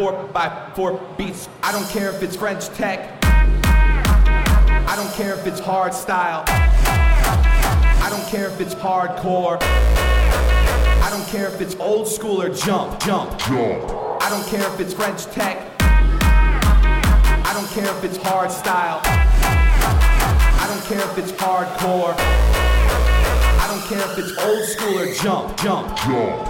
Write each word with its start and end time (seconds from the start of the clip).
got 0.00 0.12
hooked 0.12 0.24
on 0.24 0.24
4 0.24 0.32
by 0.32 0.72
4 0.74 1.00
beats. 1.16 1.48
I 1.62 1.72
don't 1.72 1.88
care 1.88 2.10
if 2.10 2.22
it's 2.22 2.36
French 2.36 2.68
tech. 2.68 3.18
I 3.22 4.94
don't 4.96 5.12
care 5.14 5.34
if 5.34 5.46
it's 5.46 5.60
hard 5.60 5.94
style. 5.94 6.44
I 6.46 8.08
don't 8.10 8.26
care 8.28 8.48
if 8.48 8.60
it's 8.60 8.74
hardcore. 8.74 9.58
I 9.60 11.08
don't 11.10 11.26
care 11.28 11.48
if 11.48 11.60
it's 11.60 11.76
old 11.76 12.08
school 12.08 12.42
or 12.42 12.48
jump, 12.48 13.00
jump, 13.00 13.38
jump. 13.38 13.90
I 14.22 14.28
don't 14.30 14.46
care 14.46 14.66
if 14.72 14.80
it's 14.80 14.94
French 14.94 15.26
tech. 15.26 15.58
I 15.80 17.52
don't 17.54 17.68
care 17.70 17.90
if 17.96 18.04
it's 18.04 18.16
hard 18.16 18.50
style. 18.50 19.00
I 19.04 20.66
don't 20.68 20.84
care 20.84 21.04
if 21.10 21.18
it's 21.18 21.32
hardcore. 21.32 22.14
I 23.62 23.66
don't 23.68 23.84
care 23.88 24.04
if 24.10 24.18
it's 24.18 24.36
old 24.38 24.64
school 24.64 24.98
or 24.98 25.12
jump, 25.14 25.56
jump, 25.58 25.96
jump. 25.98 26.49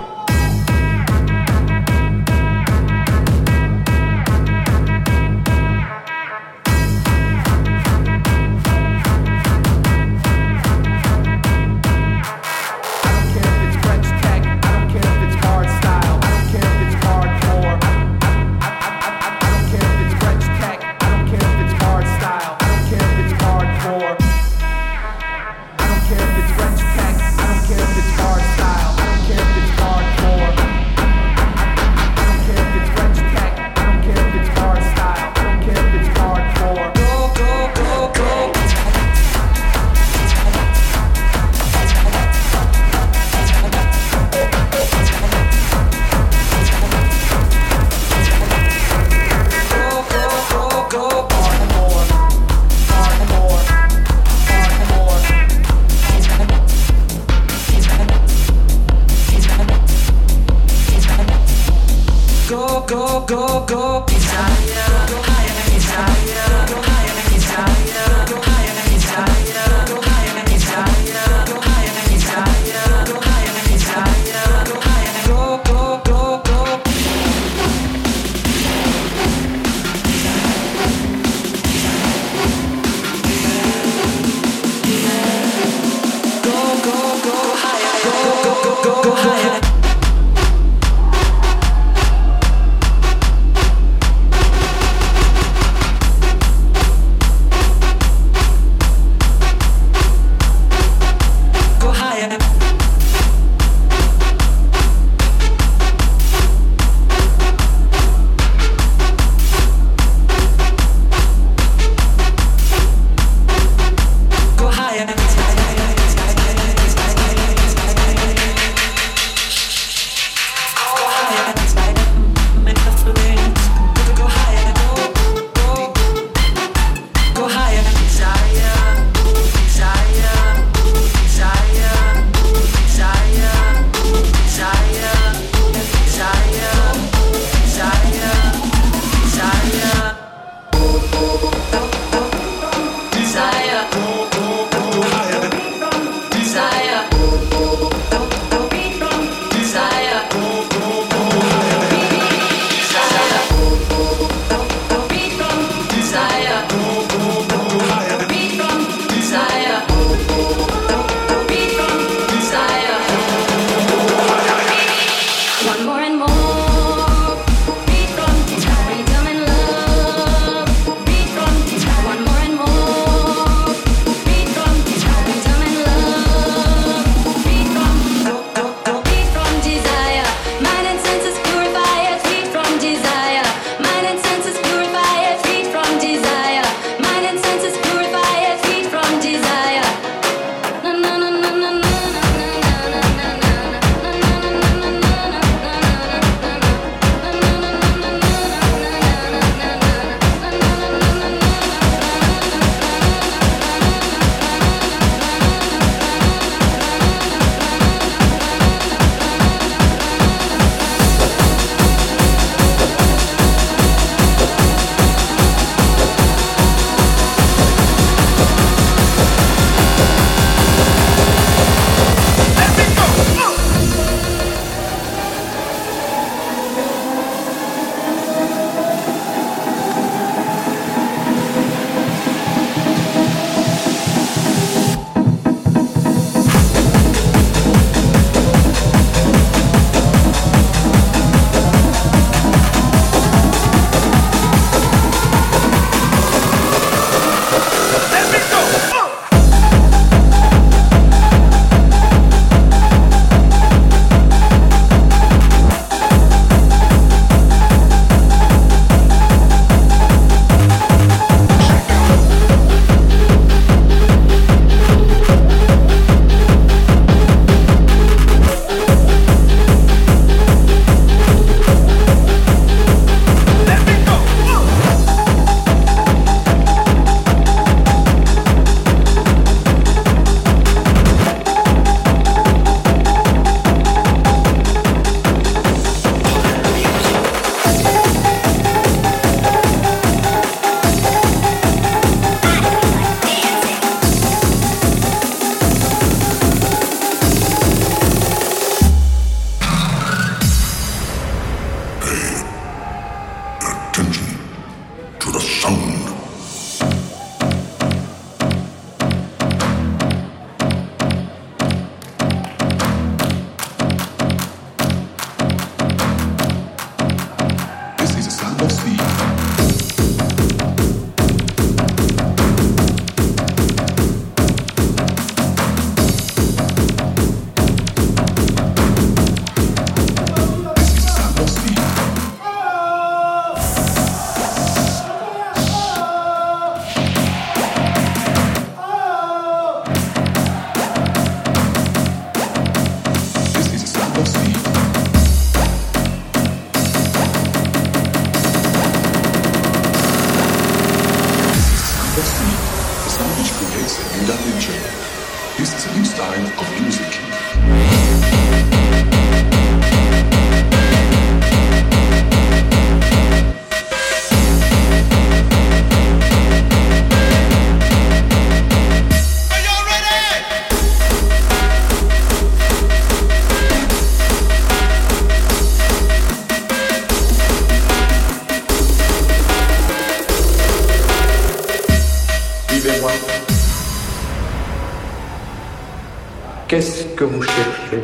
Que 387.20 387.24
vous 387.26 387.42
cherchez 387.42 388.02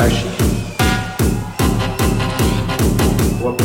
Agir. 0.00 0.28
Voix 3.40 3.56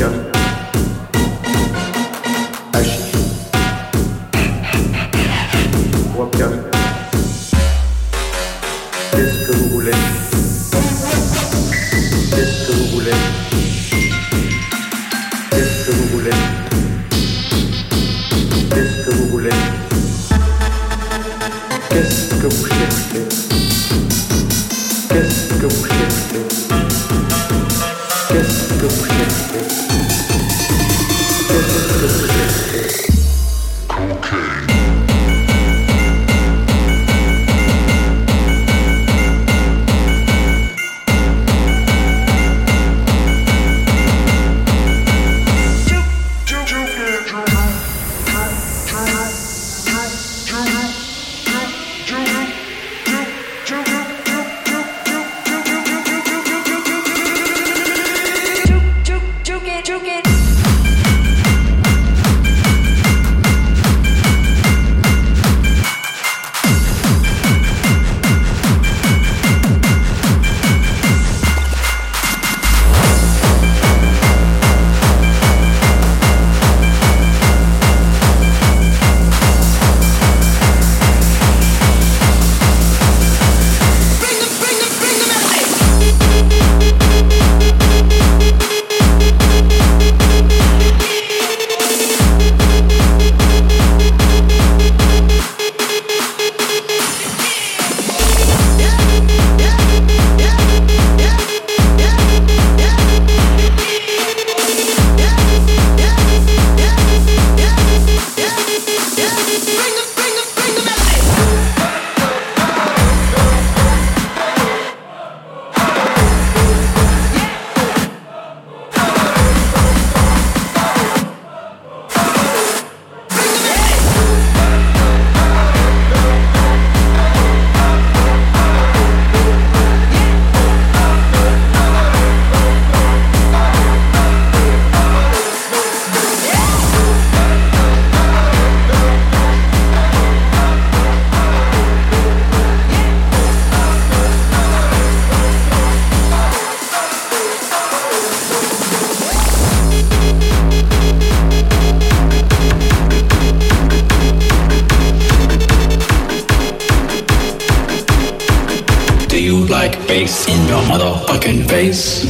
in 160.45 160.67
your 160.67 160.81
motherfucking 160.83 161.67
face? 161.69 162.21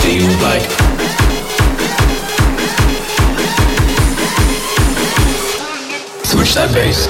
Do 0.00 0.08
you 0.14 0.28
like 0.40 0.62
Switch 6.24 6.54
that 6.54 6.72
bass. 6.72 7.06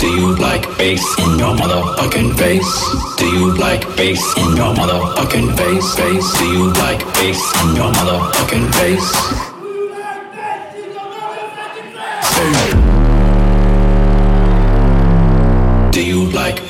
Do 0.00 0.06
you 0.08 0.36
like 0.36 0.66
bass 0.76 1.02
in 1.18 1.38
your 1.38 1.54
motherfucking 1.56 2.36
face? 2.36 3.16
Do 3.16 3.26
you 3.26 3.54
like 3.54 3.82
bass 3.96 4.22
in 4.36 4.56
your 4.56 4.74
motherfucking 4.74 5.56
face? 5.56 5.94
Face? 5.94 6.38
Do 6.38 6.44
you 6.44 6.72
like 6.72 7.00
bass 7.14 7.40
in 7.62 7.76
your 7.76 7.92
motherfucking 7.92 8.74
face? 8.74 9.45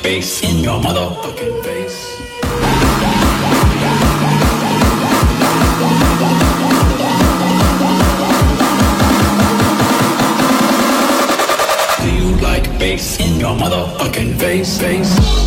Bass 0.07 0.41
in 0.41 0.63
your 0.63 0.79
motherfucking 0.79 1.63
face? 1.65 1.99
Do 11.99 12.09
you 12.19 12.29
like 12.41 12.79
bass 12.79 13.19
in 13.19 13.37
your 13.37 13.57
motherfucking 13.57 14.39
face? 14.39 14.79
Face? 14.79 15.46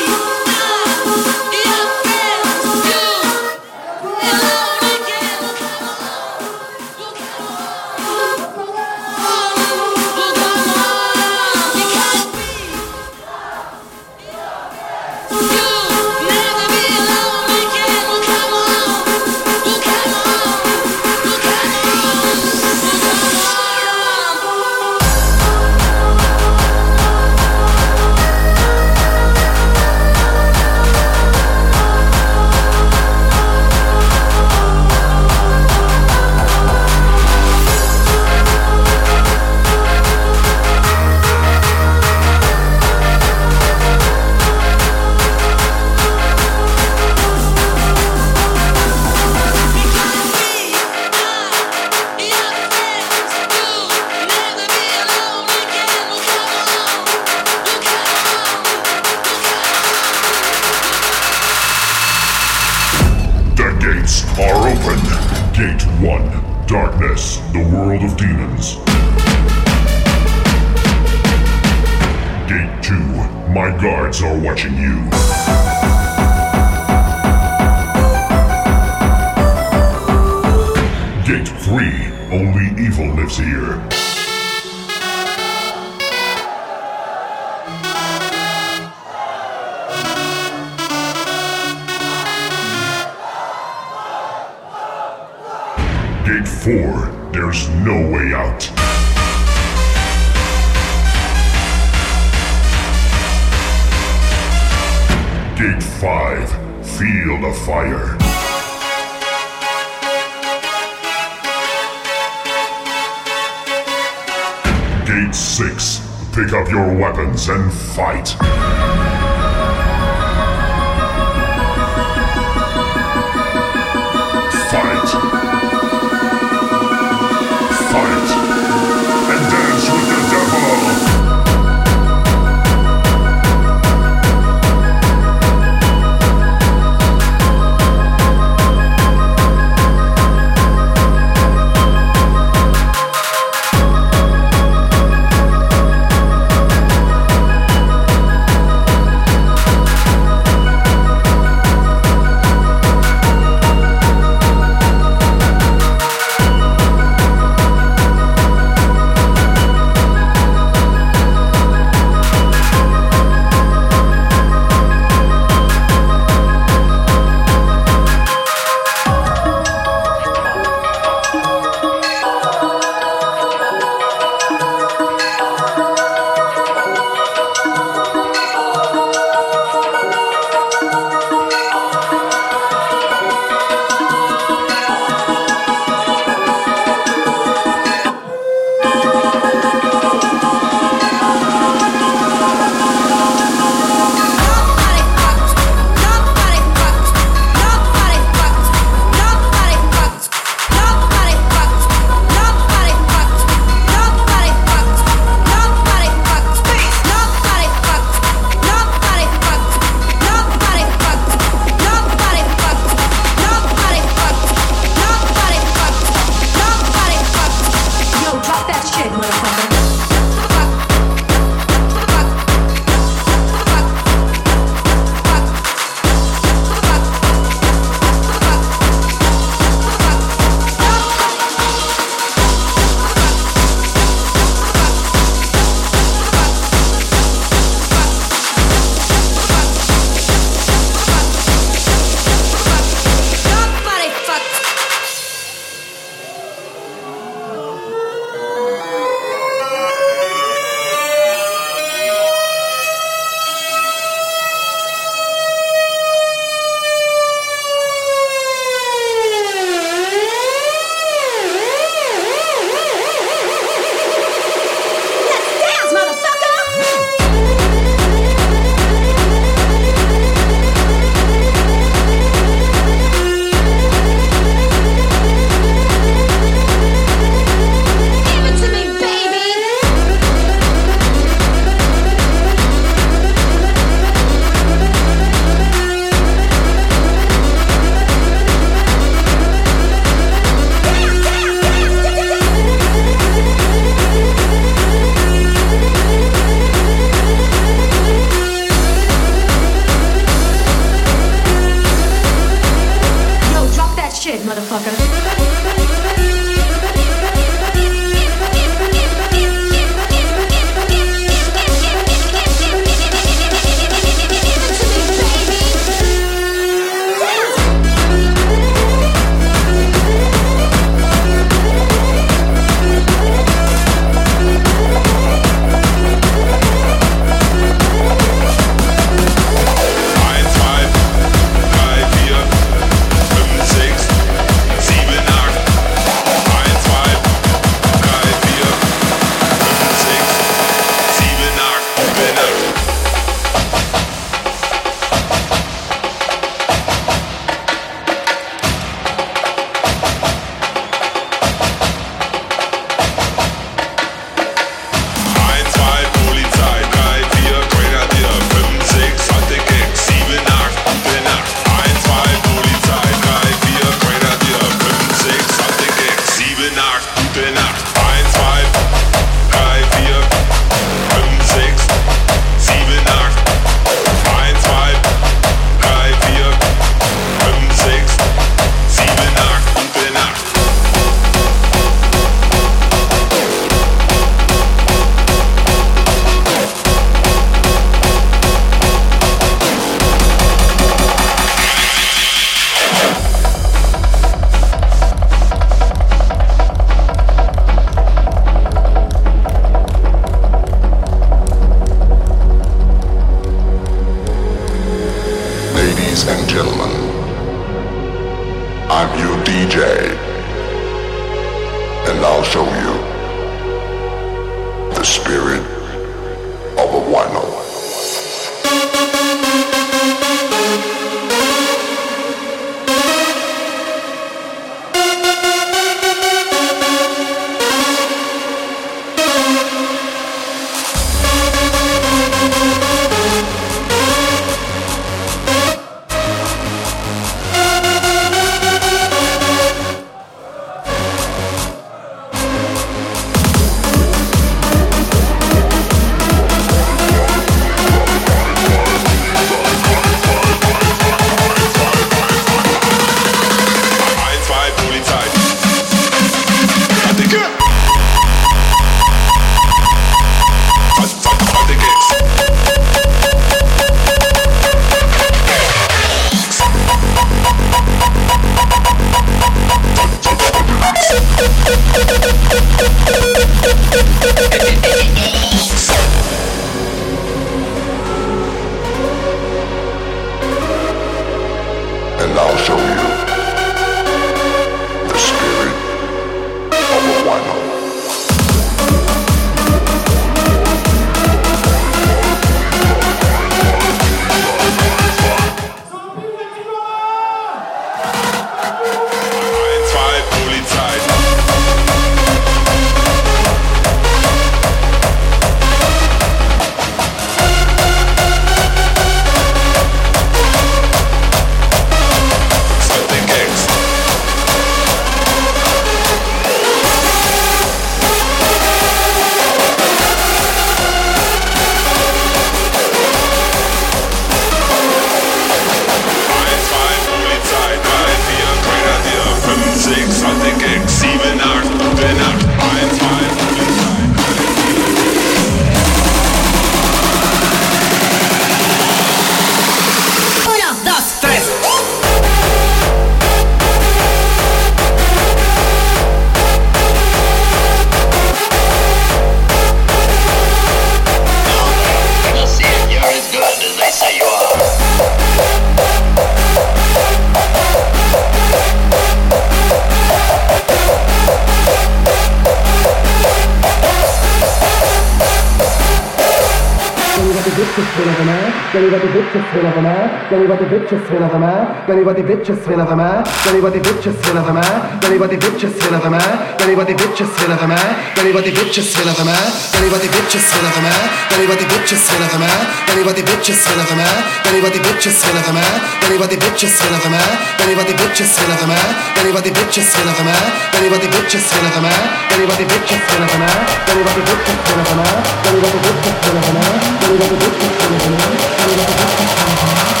Anybody 570.31 570.63
bitches 570.63 571.03
swing 571.07 571.23
of 571.23 571.33
a 571.35 571.39
man? 571.39 571.91
Anybody 571.91 572.21
bitches 572.23 572.63
swing 572.63 572.79
of 572.79 572.87
a 572.87 572.95
man? 572.95 573.27
Anybody 573.51 573.79
bitches 573.83 574.15
swing 574.23 574.37
of 574.39 574.47
a 574.47 574.53
man? 574.55 575.03
Anybody 575.03 575.35
bitches 575.35 575.75
swing 575.75 575.91
of 575.91 576.05
a 576.07 576.09
man? 576.09 576.55
Anybody 576.63 576.95
bitches 576.95 577.27
swing 577.35 577.51
of 577.51 577.59
a 577.59 577.67
man? 577.67 577.83
Anybody 578.15 578.47
bitches 578.47 578.87
swing 578.95 579.11
of 579.11 579.19
a 579.19 579.25
man? 579.27 579.43
Anybody 579.75 580.07
bitches 580.07 580.39
swing 580.39 580.63
of 580.63 580.71
a 580.71 580.81
man? 580.87 581.03
Anybody 581.35 581.67
bitches 581.67 581.99
swing 581.99 582.23
of 582.23 582.31
a 582.31 582.39
man? 582.39 582.63
Anybody 582.95 583.19
bitches 583.27 583.59
swing 583.59 583.75
of 583.75 583.91
a 583.91 583.99
man? 583.99 584.15
Anybody 584.47 584.79
bitches 584.79 585.11
swing 585.19 585.35
of 585.35 585.43
a 585.43 585.51
man? 585.51 585.75
Anybody 585.99 586.39
bitches 586.39 586.71
swing 586.79 586.95
of 586.95 587.03
a 587.03 587.11
man? 587.11 587.27
Anybody 587.59 587.91
bitches 587.91 588.31
swing 588.31 588.47
of 588.55 588.63
a 588.63 588.67
man? 588.71 588.87
Anybody 589.19 589.51
bitches 589.51 589.83
swing 589.83 590.07
of 590.07 590.15
a 590.15 590.23
man? 590.23 590.47
Anybody 590.79 591.11
bitches 591.11 591.43
swing 591.43 591.67
of 591.67 591.75
a 591.75 591.83
man? 591.83 592.03
Anybody 592.31 592.63
bitches 592.71 593.03
swing 593.03 593.19
of 593.19 593.35
a 593.35 593.43
man? 593.43 593.59
Anybody 593.91 594.23
bitches 594.23 594.63
swing 594.63 594.79
of 594.79 594.95
a 594.95 594.95
man? 594.95 595.17
Anybody 595.51 595.81
bitches 595.83 596.15
swing 596.23 596.37
of 596.39 596.47
a 596.47 596.53
man? 596.55 596.71
Anybody 597.03 597.35
bitches 597.35 597.75
swing 597.75 597.97
of 597.99 598.07
a 598.07 598.13
man? 598.15 598.31
Anybody 598.63 598.95
bitches 598.95 599.29
swing 599.35 599.51
of 599.51 599.63
a 599.63 599.75
man? 599.75 600.00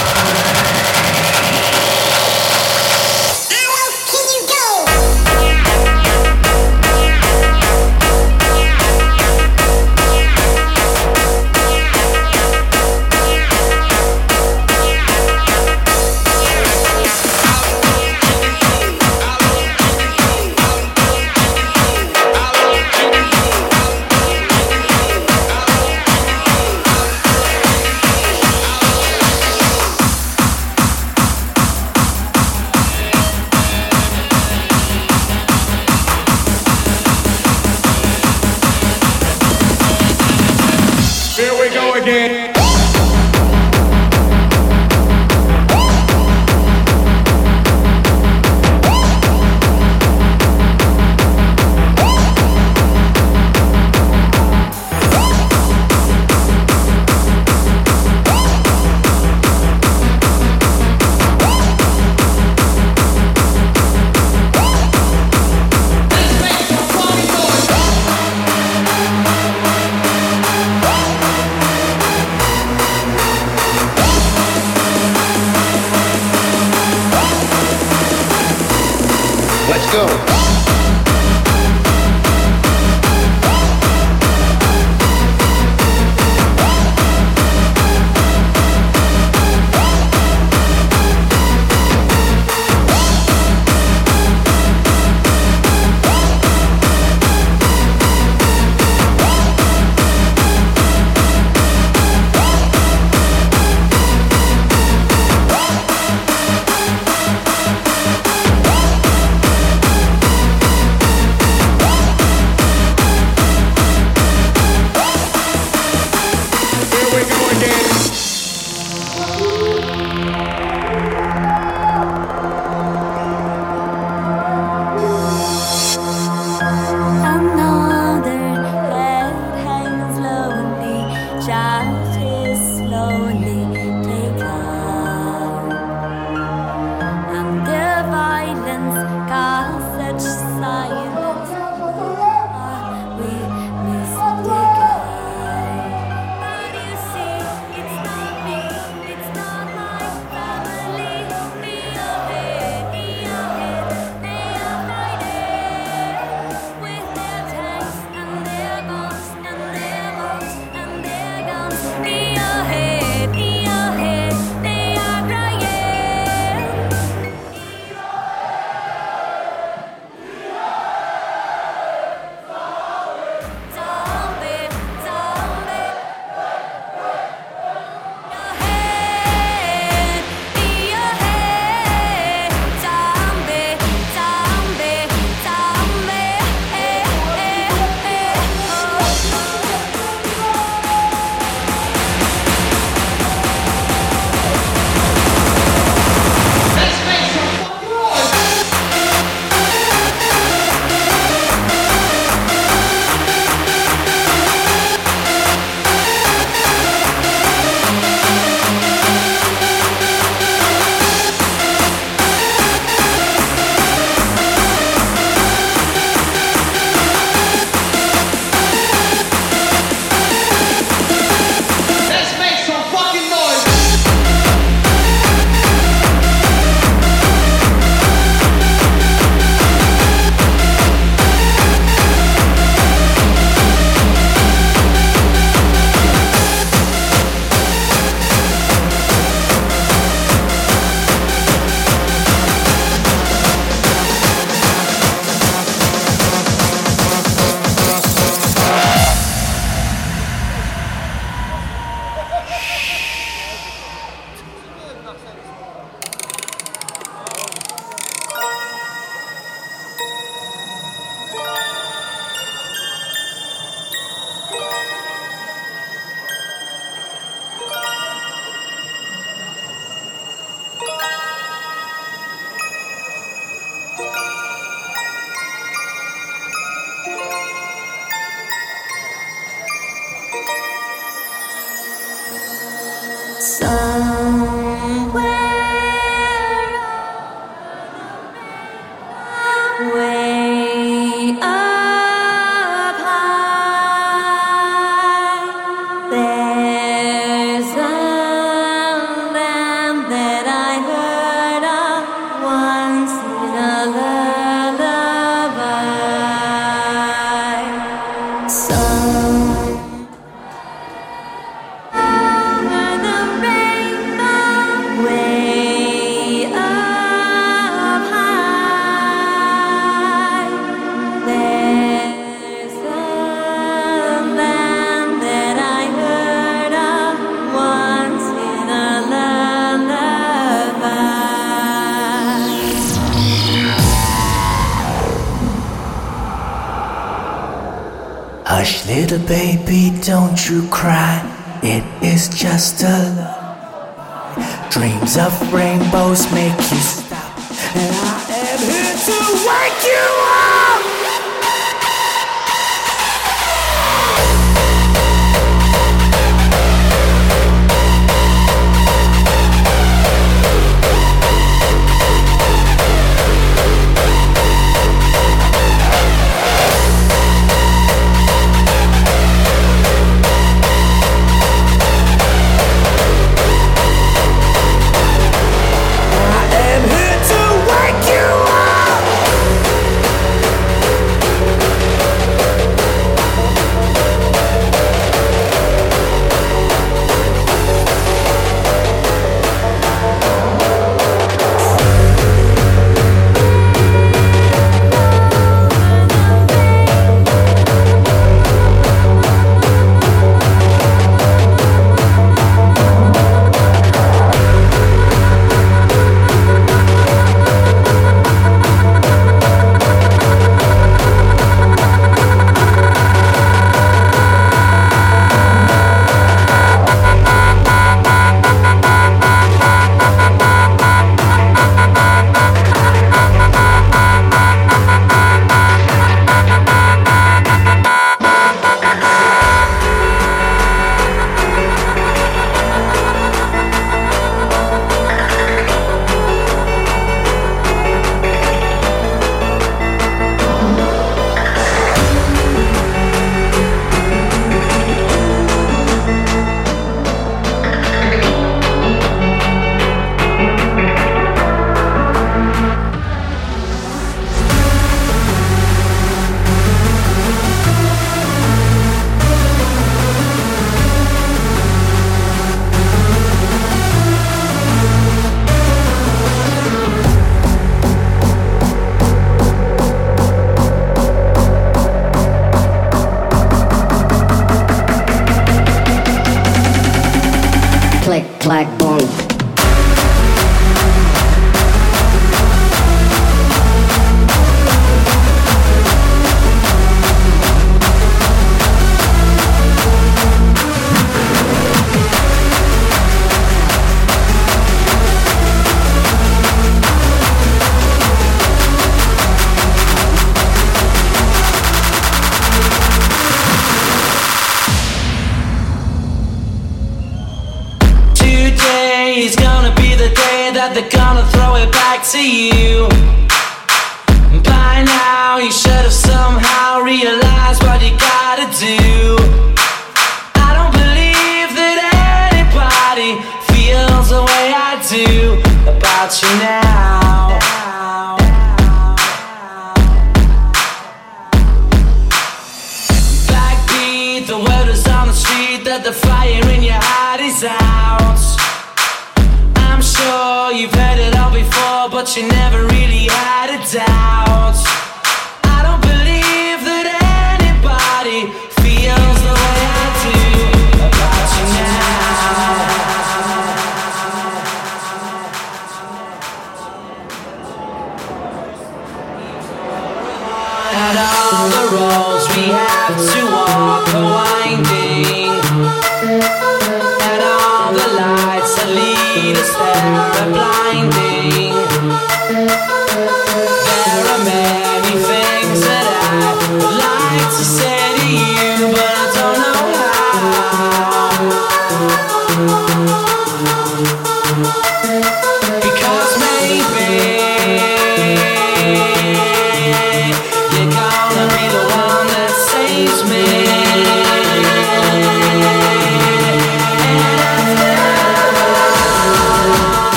Little 339.11 339.27
baby, 339.27 339.91
don't 340.05 340.49
you 340.49 340.65
cry. 340.69 341.19
It 341.61 341.83
is 342.01 342.29
just 342.29 342.81
a 342.81 343.11
love. 343.17 344.71
Dreams 344.71 345.17
of 345.17 345.33
rainbows 345.51 346.31
make 346.31 346.55
you 346.55 346.77
stop. 346.77 347.37
And 347.75 347.93
I 347.93 348.23
am 348.47 348.59
here 348.59 348.95
to 349.07 349.17
wake 349.45 349.83
you 349.83 350.27
up. 350.27 350.30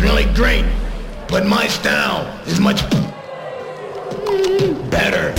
really 0.00 0.24
great, 0.34 0.64
but 1.28 1.46
my 1.46 1.66
style 1.68 2.26
is 2.46 2.58
much 2.58 2.80
better. 4.90 5.29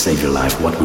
Save 0.00 0.22
your 0.22 0.32
life. 0.32 0.58
What 0.62 0.79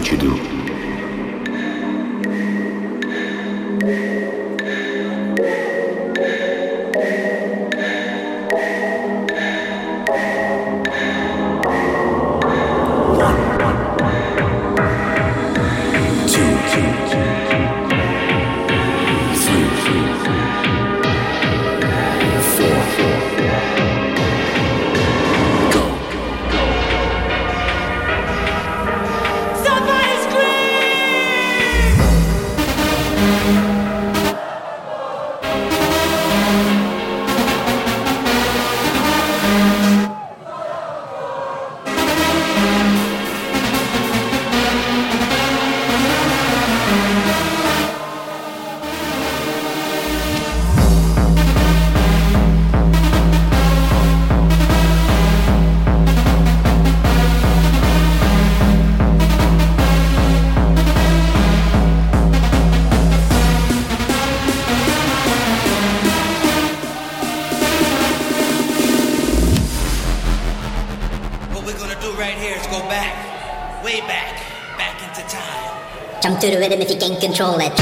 to 76.45 76.51
the 76.51 76.61
rhythm 76.61 76.80
if 76.80 76.91
you 76.91 76.97
can't 76.97 77.19
control 77.19 77.57
it. 77.57 77.73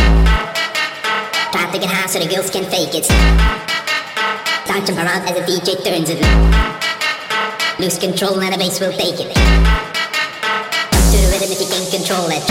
Try 1.51 1.67
to 1.67 1.77
get 1.79 1.91
high 1.91 2.07
so 2.07 2.19
the 2.19 2.31
girls 2.31 2.49
can 2.49 2.63
fake 2.63 2.95
it. 2.95 3.03
Don't 4.63 4.87
jump 4.87 5.03
around 5.03 5.27
as 5.27 5.35
the 5.35 5.43
DJ 5.43 5.83
turns 5.83 6.07
it. 6.07 6.23
Lose 7.77 7.99
control 7.99 8.39
and 8.39 8.53
the 8.53 8.57
bass 8.57 8.79
will 8.79 8.95
take 8.95 9.19
it. 9.19 9.35
Jump 9.35 11.05
to 11.11 11.17
the 11.19 11.27
rhythm 11.35 11.51
if 11.51 11.59
you 11.59 11.67
can't 11.67 11.91
control 11.91 12.31
it. 12.31 12.45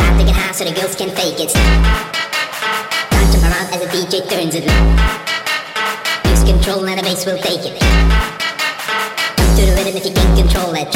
Try 0.00 0.16
to 0.16 0.24
get 0.24 0.32
high 0.32 0.52
so 0.56 0.64
the 0.64 0.72
girls 0.72 0.96
can 0.96 1.12
fake 1.12 1.36
it. 1.36 1.52
Don't 3.12 3.28
jump 3.28 3.44
around 3.52 3.68
as 3.76 3.80
the 3.84 3.92
DJ 3.92 4.24
turns 4.24 4.56
it. 4.56 4.64
Lose 6.24 6.44
control 6.48 6.88
and 6.88 6.96
the 6.96 7.04
bass 7.04 7.26
will 7.28 7.36
take 7.44 7.60
it. 7.60 7.76
Jump 9.36 9.52
to 9.52 9.62
the 9.68 9.74
rhythm 9.76 10.00
if 10.00 10.04
you 10.06 10.14
can't 10.16 10.32
control 10.32 10.72
it. 10.80 10.88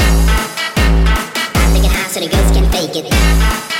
So 2.10 2.18
the 2.18 2.26
girls 2.26 2.50
can 2.50 2.68
fake 2.72 2.96
it. 2.96 3.79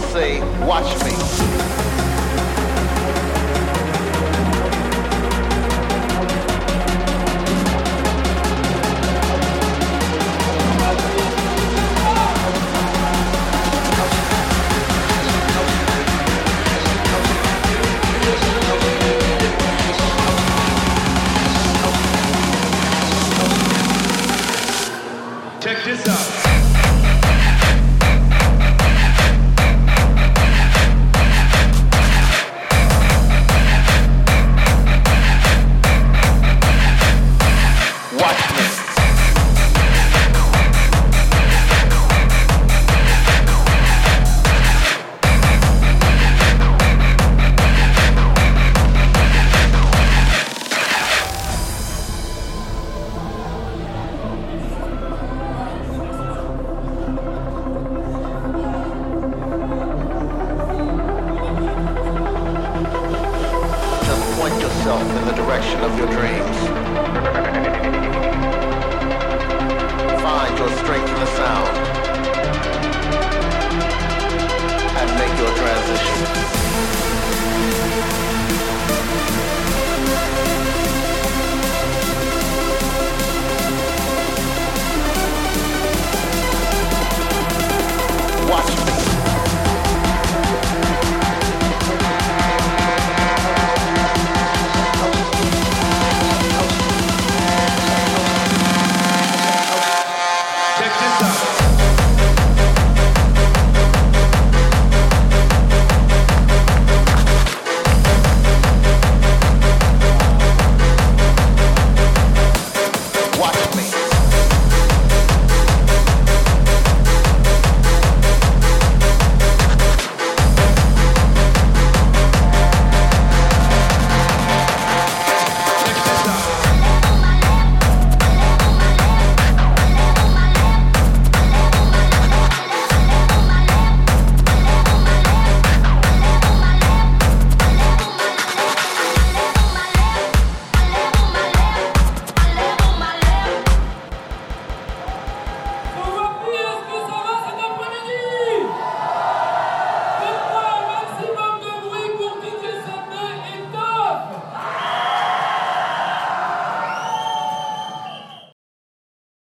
say, 0.00 0.40
watch 0.66 0.88
me. 1.04 1.87